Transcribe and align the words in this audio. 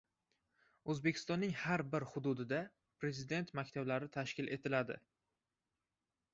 O‘zbekistonning 0.93 1.51
har 1.65 1.83
bir 1.91 2.05
hududida 2.13 2.61
Prezident 3.05 3.55
maktablari 3.61 4.13
tashkil 4.19 4.53
etiladi 4.59 5.01